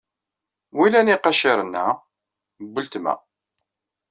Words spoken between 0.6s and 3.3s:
Wilan iqaciren-a? N uletma.